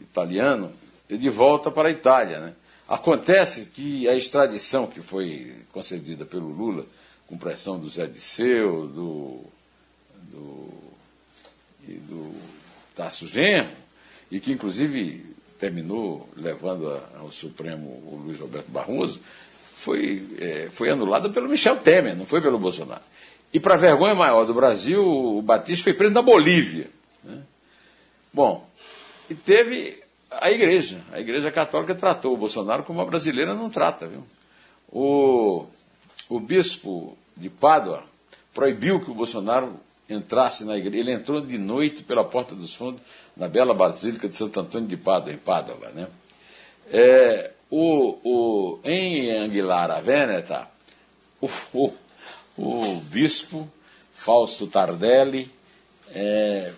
italiano, 0.00 0.72
de 1.08 1.28
volta 1.28 1.70
para 1.70 1.88
a 1.88 1.92
Itália. 1.92 2.40
Né? 2.40 2.54
Acontece 2.88 3.66
que 3.66 4.08
a 4.08 4.16
extradição 4.16 4.86
que 4.86 5.02
foi 5.02 5.54
concedida 5.72 6.24
pelo 6.24 6.48
Lula, 6.48 6.86
com 7.26 7.36
pressão 7.36 7.78
do 7.78 7.88
Zé 7.88 8.06
Disseu, 8.06 8.88
do, 8.88 9.40
do, 10.30 10.68
e 11.86 11.92
do 11.92 12.34
Tasso 12.94 13.26
Genro, 13.26 13.70
e 14.30 14.40
que 14.40 14.52
inclusive 14.52 15.34
terminou 15.58 16.28
levando 16.36 17.00
ao 17.18 17.30
Supremo 17.30 17.88
o 18.06 18.22
Luiz 18.24 18.40
Roberto 18.40 18.70
Barroso, 18.70 19.20
foi, 19.74 20.24
é, 20.38 20.68
foi 20.72 20.88
anulada 20.88 21.28
pelo 21.28 21.48
Michel 21.48 21.76
Temer, 21.76 22.16
não 22.16 22.24
foi 22.24 22.40
pelo 22.40 22.58
Bolsonaro. 22.58 23.02
E, 23.52 23.60
para 23.60 23.76
vergonha 23.76 24.14
maior 24.14 24.44
do 24.44 24.54
Brasil, 24.54 25.06
o 25.06 25.40
Batista 25.42 25.84
foi 25.84 25.94
preso 25.94 26.14
na 26.14 26.22
Bolívia. 26.22 26.88
Né? 27.22 27.42
Bom, 28.32 28.68
e 29.30 29.34
teve 29.34 30.02
a 30.30 30.50
igreja. 30.50 31.00
A 31.12 31.20
igreja 31.20 31.50
católica 31.52 31.94
tratou 31.94 32.34
o 32.34 32.36
Bolsonaro 32.36 32.82
como 32.82 33.00
a 33.00 33.04
brasileira 33.04 33.54
não 33.54 33.70
trata. 33.70 34.08
Viu? 34.08 34.24
O, 34.90 35.66
o 36.28 36.40
bispo 36.40 37.16
de 37.36 37.48
Pádua 37.48 38.02
proibiu 38.52 39.00
que 39.00 39.10
o 39.10 39.14
Bolsonaro 39.14 39.74
entrasse 40.08 40.64
na 40.64 40.76
igreja. 40.76 40.98
Ele 40.98 41.12
entrou 41.12 41.40
de 41.40 41.58
noite 41.58 42.02
pela 42.02 42.24
porta 42.24 42.54
dos 42.54 42.74
fundos 42.74 43.00
na 43.36 43.48
bela 43.48 43.72
Basílica 43.74 44.28
de 44.28 44.34
Santo 44.34 44.58
Antônio 44.58 44.88
de 44.88 44.96
Pádua, 44.96 45.32
em 45.32 45.38
Pádua. 45.38 45.76
Né? 45.90 46.08
É, 46.90 47.52
o, 47.70 48.18
o, 48.24 48.80
em 48.84 49.30
Anguilar 49.36 49.90
a 49.90 50.00
Veneta, 50.00 50.68
o, 51.40 51.48
o, 51.72 51.92
o 52.56 53.00
bispo 53.00 53.68
Fausto 54.12 54.66
Tardelli 54.66 55.50
é, 56.10 56.72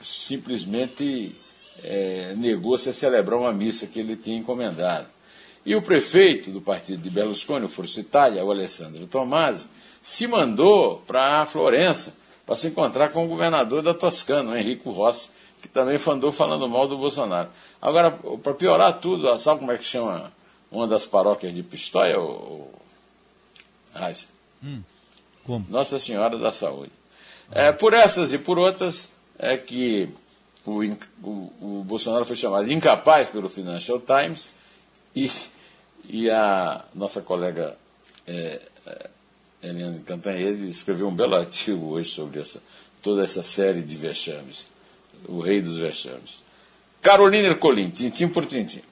simplesmente 0.00 1.34
é, 1.82 2.34
negou-se 2.36 2.88
a 2.88 2.92
celebrar 2.92 3.38
uma 3.38 3.52
missa 3.52 3.86
que 3.86 4.00
ele 4.00 4.16
tinha 4.16 4.38
encomendado. 4.38 5.08
E 5.64 5.74
o 5.74 5.82
prefeito 5.82 6.50
do 6.50 6.60
partido 6.60 7.02
de 7.02 7.10
Berlusconi, 7.10 7.64
o 7.64 7.68
Força 7.68 8.00
Itália, 8.00 8.44
o 8.44 8.50
Alessandro 8.50 9.06
Tomasi, 9.06 9.68
se 10.00 10.26
mandou 10.26 10.98
para 11.06 11.44
Florença 11.46 12.14
para 12.46 12.54
se 12.54 12.68
encontrar 12.68 13.08
com 13.08 13.24
o 13.24 13.28
governador 13.28 13.82
da 13.82 13.92
Toscana, 13.92 14.52
o 14.52 14.56
Henrico 14.56 14.92
Rossi, 14.92 15.30
que 15.60 15.68
também 15.68 15.98
andou 16.08 16.32
falando 16.32 16.68
mal 16.68 16.86
do 16.86 16.96
Bolsonaro. 16.96 17.48
Agora, 17.80 18.10
para 18.10 18.54
piorar 18.54 18.98
tudo, 19.00 19.38
sabe 19.38 19.60
como 19.60 19.72
é 19.72 19.78
que 19.78 19.84
chama 19.84 20.32
uma 20.70 20.86
das 20.86 21.06
paróquias 21.06 21.54
de 21.54 21.62
Pistoia? 21.62 22.20
O... 22.20 22.70
Hum, 24.62 24.82
como? 25.44 25.66
Nossa 25.68 25.98
Senhora 25.98 26.38
da 26.38 26.52
Saúde. 26.52 26.92
É, 27.50 27.72
por 27.72 27.94
essas 27.94 28.32
e 28.32 28.38
por 28.38 28.58
outras 28.58 29.08
é 29.38 29.56
que 29.56 30.08
o, 30.64 30.82
o, 31.22 31.52
o 31.60 31.84
Bolsonaro 31.84 32.24
foi 32.24 32.36
chamado 32.36 32.70
incapaz 32.70 33.28
pelo 33.28 33.48
Financial 33.48 34.00
Times 34.00 34.50
e, 35.14 35.30
e 36.08 36.28
a 36.28 36.84
nossa 36.94 37.22
colega 37.22 37.76
é, 38.26 38.60
é, 38.86 39.10
Eliane 39.62 40.00
Cantanhede 40.00 40.68
escreveu 40.68 41.08
um 41.08 41.14
belo 41.14 41.36
artigo 41.36 41.86
hoje 41.86 42.10
sobre 42.10 42.40
essa, 42.40 42.62
toda 43.00 43.22
essa 43.22 43.42
série 43.42 43.82
de 43.82 43.96
vexames, 43.96 44.66
o 45.28 45.40
rei 45.40 45.60
dos 45.60 45.78
vexames. 45.78 46.44
Carolina 47.00 47.48
Ercolim, 47.48 47.90
tintim 47.90 48.28
por 48.28 48.46
tintim. 48.46 48.82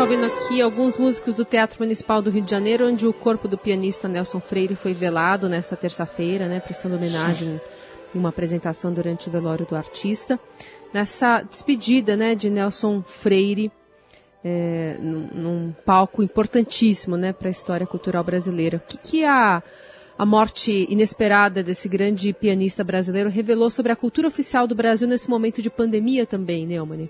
está 0.00 0.14
ouvindo 0.14 0.24
aqui 0.24 0.62
alguns 0.62 0.96
músicos 0.96 1.34
do 1.34 1.44
Teatro 1.44 1.78
Municipal 1.80 2.22
do 2.22 2.30
Rio 2.30 2.42
de 2.42 2.50
Janeiro, 2.50 2.88
onde 2.88 3.06
o 3.06 3.12
corpo 3.12 3.46
do 3.46 3.58
pianista 3.58 4.08
Nelson 4.08 4.40
Freire 4.40 4.74
foi 4.74 4.94
velado 4.94 5.46
nesta 5.46 5.76
terça-feira, 5.76 6.48
né, 6.48 6.58
prestando 6.58 6.96
homenagem 6.96 7.60
em 8.14 8.18
uma 8.18 8.30
apresentação 8.30 8.94
durante 8.94 9.28
o 9.28 9.30
velório 9.30 9.66
do 9.66 9.76
artista. 9.76 10.40
Nessa 10.90 11.42
despedida 11.42 12.16
né, 12.16 12.34
de 12.34 12.48
Nelson 12.48 13.02
Freire, 13.02 13.70
é, 14.44 14.96
num, 14.98 15.28
num, 15.32 15.74
palco 15.84 16.22
importantíssimo 16.22 17.16
né, 17.16 17.32
para 17.32 17.48
a 17.48 17.50
história 17.50 17.86
cultural 17.86 18.24
brasileira. 18.24 18.78
O 18.78 18.80
que, 18.80 18.96
que 18.96 19.24
a, 19.24 19.62
a 20.18 20.26
morte 20.26 20.86
inesperada 20.90 21.62
desse 21.62 21.88
grande 21.88 22.32
pianista 22.32 22.82
brasileiro 22.82 23.30
revelou 23.30 23.70
sobre 23.70 23.92
a 23.92 23.96
cultura 23.96 24.28
oficial 24.28 24.66
do 24.66 24.74
Brasil 24.74 25.06
nesse 25.06 25.28
momento 25.28 25.60
de 25.60 25.70
pandemia 25.70 26.26
também, 26.26 26.66
Neumann? 26.66 27.08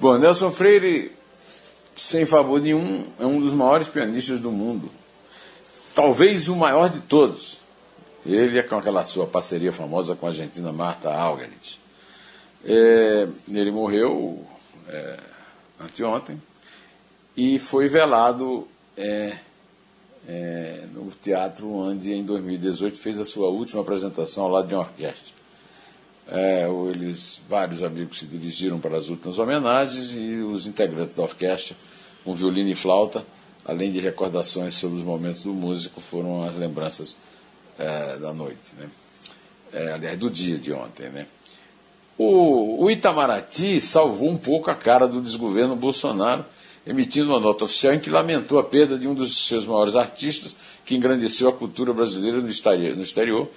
Bom, 0.00 0.18
Nelson 0.18 0.50
Freire, 0.50 1.12
sem 1.94 2.24
favor 2.24 2.60
nenhum, 2.60 3.06
é 3.20 3.26
um 3.26 3.40
dos 3.40 3.54
maiores 3.54 3.88
pianistas 3.88 4.40
do 4.40 4.50
mundo. 4.50 4.90
Talvez 5.94 6.48
o 6.48 6.56
maior 6.56 6.88
de 6.88 7.02
todos. 7.02 7.60
Ele 8.24 8.58
é 8.58 8.62
com 8.62 8.76
aquela 8.76 9.04
sua 9.04 9.26
parceria 9.26 9.72
famosa 9.72 10.14
com 10.14 10.26
a 10.26 10.28
argentina 10.30 10.72
Marta 10.72 11.12
Algarit. 11.12 11.80
É, 12.64 13.28
ele 13.48 13.72
morreu 13.72 14.46
é, 14.88 15.18
anteontem 15.84 16.40
e 17.36 17.58
foi 17.58 17.88
velado 17.88 18.68
é, 18.96 19.36
é, 20.28 20.86
no 20.92 21.10
teatro 21.10 21.70
onde 21.70 22.12
em 22.12 22.24
2018 22.24 22.96
fez 22.96 23.18
a 23.18 23.24
sua 23.24 23.48
última 23.48 23.82
apresentação 23.82 24.44
ao 24.44 24.50
lado 24.50 24.68
de 24.68 24.74
uma 24.74 24.82
orquestra. 24.82 25.34
É, 26.28 26.68
eles, 26.90 27.42
vários 27.48 27.82
amigos 27.82 28.18
se 28.18 28.26
dirigiram 28.26 28.78
para 28.78 28.96
as 28.96 29.08
últimas 29.08 29.38
homenagens 29.38 30.12
e 30.12 30.36
os 30.36 30.66
integrantes 30.66 31.14
da 31.14 31.22
orquestra, 31.22 31.76
com 32.24 32.34
violino 32.34 32.70
e 32.70 32.74
flauta, 32.74 33.26
além 33.64 33.90
de 33.90 34.00
recordações 34.00 34.74
sobre 34.74 34.98
os 34.98 35.04
momentos 35.04 35.42
do 35.42 35.52
músico, 35.52 36.00
foram 36.00 36.44
as 36.44 36.56
lembranças 36.56 37.16
é, 37.78 38.16
da 38.18 38.32
noite, 38.32 38.72
né? 38.78 38.88
É, 39.72 39.92
aliás, 39.92 40.18
do 40.18 40.30
dia 40.30 40.58
de 40.58 40.72
ontem. 40.72 41.08
Né? 41.08 41.26
O, 42.22 42.84
o 42.84 42.90
Itamaraty 42.90 43.80
salvou 43.80 44.30
um 44.30 44.36
pouco 44.36 44.70
a 44.70 44.74
cara 44.74 45.08
do 45.08 45.20
desgoverno 45.20 45.74
Bolsonaro, 45.74 46.44
emitindo 46.86 47.30
uma 47.30 47.40
nota 47.40 47.64
oficial 47.64 47.94
em 47.94 47.98
que 47.98 48.10
lamentou 48.10 48.58
a 48.60 48.64
perda 48.64 48.96
de 48.96 49.08
um 49.08 49.14
dos 49.14 49.46
seus 49.46 49.66
maiores 49.66 49.96
artistas, 49.96 50.54
que 50.84 50.94
engrandeceu 50.94 51.48
a 51.48 51.52
cultura 51.52 51.92
brasileira 51.92 52.40
no 52.40 52.48
exterior, 52.48 52.96
no 52.96 53.02
exterior 53.02 53.48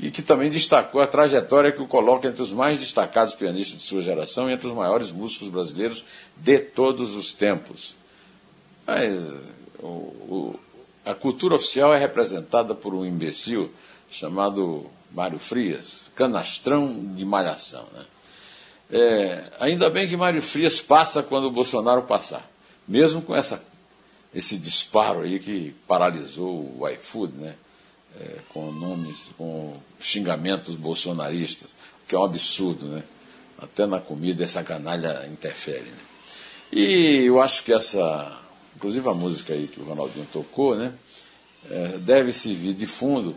e 0.00 0.10
que 0.10 0.22
também 0.22 0.50
destacou 0.50 1.00
a 1.00 1.06
trajetória 1.06 1.70
que 1.70 1.82
o 1.82 1.86
coloca 1.86 2.26
entre 2.28 2.42
os 2.42 2.52
mais 2.52 2.78
destacados 2.78 3.34
pianistas 3.34 3.80
de 3.80 3.86
sua 3.86 4.02
geração 4.02 4.50
e 4.50 4.52
entre 4.52 4.66
os 4.66 4.72
maiores 4.72 5.12
músicos 5.12 5.48
brasileiros 5.48 6.04
de 6.36 6.58
todos 6.58 7.14
os 7.14 7.32
tempos. 7.32 7.96
Mas 8.86 9.22
o, 9.80 9.86
o, 9.86 10.60
a 11.04 11.14
cultura 11.14 11.54
oficial 11.54 11.94
é 11.94 11.98
representada 11.98 12.74
por 12.74 12.94
um 12.94 13.04
imbecil 13.04 13.70
chamado 14.10 14.86
Mário 15.14 15.38
Frias, 15.38 16.10
canastrão 16.14 17.14
de 17.14 17.24
malhação. 17.24 17.86
Né? 17.92 18.04
É, 18.90 19.44
ainda 19.60 19.88
bem 19.88 20.08
que 20.08 20.16
Mário 20.16 20.42
Frias 20.42 20.80
passa 20.80 21.22
quando 21.22 21.44
o 21.44 21.50
Bolsonaro 21.50 22.02
passar, 22.02 22.50
mesmo 22.86 23.22
com 23.22 23.34
essa, 23.34 23.64
esse 24.34 24.58
disparo 24.58 25.20
aí 25.20 25.38
que 25.38 25.74
paralisou 25.86 26.76
o 26.78 26.88
iFood, 26.88 27.32
né? 27.36 27.54
é, 28.20 28.38
com 28.48 28.70
nomes, 28.70 29.30
com 29.36 29.72
xingamentos 29.98 30.74
bolsonaristas, 30.76 31.74
que 32.06 32.14
é 32.14 32.18
um 32.18 32.24
absurdo, 32.24 32.86
né? 32.86 33.02
Até 33.58 33.86
na 33.86 34.00
comida 34.00 34.44
essa 34.44 34.62
canalha 34.62 35.26
interfere. 35.30 35.84
Né? 35.84 35.96
E 36.72 37.24
eu 37.26 37.40
acho 37.40 37.64
que 37.64 37.72
essa, 37.72 38.38
inclusive 38.76 39.08
a 39.08 39.14
música 39.14 39.54
aí 39.54 39.68
que 39.68 39.80
o 39.80 39.84
Ronaldinho 39.84 40.26
tocou, 40.32 40.76
né? 40.76 40.92
É, 41.70 41.98
deve 41.98 42.32
servir 42.32 42.74
de 42.74 42.86
fundo 42.86 43.34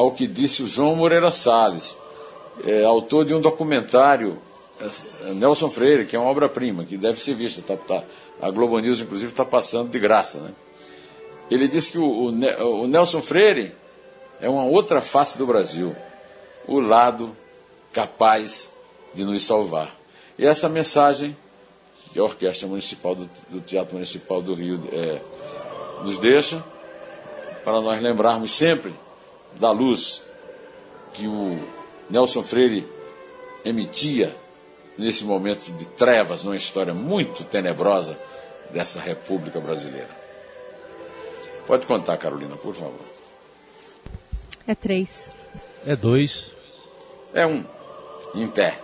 ao 0.00 0.12
que 0.12 0.26
disse 0.26 0.62
o 0.62 0.66
João 0.66 0.96
Moreira 0.96 1.30
Salles, 1.30 1.94
é, 2.64 2.84
autor 2.84 3.26
de 3.26 3.34
um 3.34 3.40
documentário, 3.40 4.38
é, 4.80 5.34
Nelson 5.34 5.68
Freire, 5.68 6.06
que 6.06 6.16
é 6.16 6.18
uma 6.18 6.30
obra-prima, 6.30 6.86
que 6.86 6.96
deve 6.96 7.20
ser 7.20 7.34
vista. 7.34 7.60
Tá, 7.60 7.76
tá, 7.76 8.02
a 8.40 8.50
Globo 8.50 8.78
News, 8.78 9.02
inclusive, 9.02 9.30
está 9.30 9.44
passando 9.44 9.90
de 9.90 9.98
graça. 9.98 10.38
Né? 10.38 10.52
Ele 11.50 11.68
disse 11.68 11.92
que 11.92 11.98
o, 11.98 12.04
o, 12.04 12.82
o 12.82 12.86
Nelson 12.86 13.20
Freire 13.20 13.74
é 14.40 14.48
uma 14.48 14.64
outra 14.64 15.02
face 15.02 15.36
do 15.36 15.46
Brasil, 15.46 15.94
o 16.66 16.80
lado 16.80 17.36
capaz 17.92 18.72
de 19.12 19.22
nos 19.22 19.42
salvar. 19.42 19.94
E 20.38 20.46
essa 20.46 20.66
mensagem 20.66 21.36
que 22.10 22.18
a 22.18 22.22
Orquestra 22.22 22.66
Municipal 22.66 23.14
do, 23.14 23.28
do 23.50 23.60
Teatro 23.60 23.94
Municipal 23.94 24.40
do 24.40 24.54
Rio 24.54 24.80
é, 24.92 25.20
nos 26.02 26.16
deixa, 26.16 26.64
para 27.62 27.82
nós 27.82 28.00
lembrarmos 28.00 28.50
sempre 28.52 28.94
da 29.60 29.70
luz 29.70 30.22
que 31.12 31.26
o 31.26 31.58
Nelson 32.08 32.42
Freire 32.42 32.88
emitia 33.64 34.34
nesse 34.96 35.24
momento 35.24 35.70
de 35.72 35.84
trevas, 35.84 36.44
numa 36.44 36.56
história 36.56 36.94
muito 36.94 37.44
tenebrosa 37.44 38.18
dessa 38.70 39.00
República 39.00 39.60
Brasileira. 39.60 40.08
Pode 41.66 41.86
contar, 41.86 42.16
Carolina, 42.16 42.56
por 42.56 42.74
favor. 42.74 43.04
É 44.66 44.74
três. 44.74 45.30
É 45.86 45.94
dois. 45.94 46.52
É 47.34 47.46
um. 47.46 47.64
Em 48.34 48.48
pé. 48.48 48.80